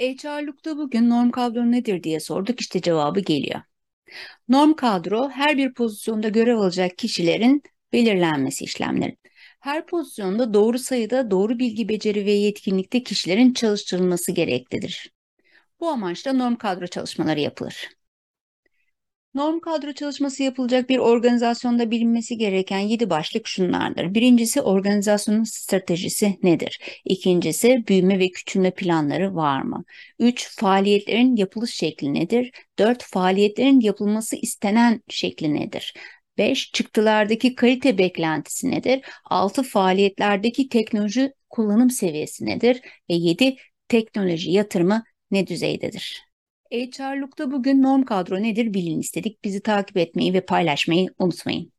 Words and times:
HR'lukta 0.00 0.76
bugün 0.76 1.10
norm 1.10 1.30
kadro 1.30 1.70
nedir 1.70 2.02
diye 2.02 2.20
sorduk 2.20 2.60
işte 2.60 2.80
cevabı 2.80 3.20
geliyor. 3.20 3.60
Norm 4.48 4.74
kadro 4.74 5.28
her 5.30 5.56
bir 5.56 5.74
pozisyonda 5.74 6.28
görev 6.28 6.56
alacak 6.56 6.98
kişilerin 6.98 7.62
belirlenmesi 7.92 8.64
işlemleri. 8.64 9.16
Her 9.60 9.86
pozisyonda 9.86 10.54
doğru 10.54 10.78
sayıda 10.78 11.30
doğru 11.30 11.58
bilgi 11.58 11.88
beceri 11.88 12.26
ve 12.26 12.32
yetkinlikte 12.32 13.02
kişilerin 13.02 13.52
çalıştırılması 13.52 14.32
gereklidir. 14.32 15.12
Bu 15.80 15.88
amaçla 15.88 16.32
norm 16.32 16.56
kadro 16.56 16.86
çalışmaları 16.86 17.40
yapılır. 17.40 17.88
Norm 19.34 19.60
kadro 19.60 19.92
çalışması 19.92 20.42
yapılacak 20.42 20.88
bir 20.88 20.98
organizasyonda 20.98 21.90
bilinmesi 21.90 22.38
gereken 22.38 22.78
7 22.78 23.10
başlık 23.10 23.46
şunlardır. 23.46 24.14
Birincisi 24.14 24.60
organizasyonun 24.62 25.44
stratejisi 25.44 26.38
nedir? 26.42 26.80
İkincisi 27.04 27.84
büyüme 27.88 28.18
ve 28.18 28.28
küçülme 28.30 28.70
planları 28.70 29.34
var 29.34 29.62
mı? 29.62 29.84
3. 30.18 30.56
Faaliyetlerin 30.56 31.36
yapılış 31.36 31.74
şekli 31.74 32.14
nedir? 32.14 32.50
4. 32.78 33.02
Faaliyetlerin 33.02 33.80
yapılması 33.80 34.36
istenen 34.36 35.02
şekli 35.08 35.54
nedir? 35.54 35.94
5. 36.38 36.72
Çıktılardaki 36.72 37.54
kalite 37.54 37.98
beklentisi 37.98 38.70
nedir? 38.70 39.00
6. 39.24 39.62
Faaliyetlerdeki 39.62 40.68
teknoloji 40.68 41.32
kullanım 41.50 41.90
seviyesi 41.90 42.46
nedir? 42.46 42.80
Ve 43.10 43.14
7. 43.14 43.56
Teknoloji 43.88 44.50
yatırımı 44.50 45.04
ne 45.30 45.46
düzeydedir? 45.46 46.33
HR'lukta 46.74 47.50
bugün 47.50 47.82
norm 47.82 48.04
kadro 48.04 48.42
nedir 48.42 48.74
bilin 48.74 49.00
istedik. 49.00 49.44
Bizi 49.44 49.62
takip 49.62 49.96
etmeyi 49.96 50.34
ve 50.34 50.44
paylaşmayı 50.46 51.08
unutmayın. 51.18 51.73